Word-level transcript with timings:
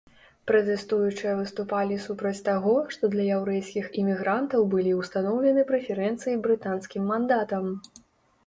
Пратэстуючыя 0.51 1.33
выступалі 1.41 1.97
супраць 2.05 2.39
таго, 2.47 2.73
што 2.95 3.03
для 3.15 3.25
яўрэйскіх 3.35 3.85
імігрантаў 4.05 4.61
былі 4.73 4.97
ўстаноўлены 5.03 5.61
прэферэнцыі 5.73 6.41
брытанскім 6.49 7.03
мандатам. 7.13 7.63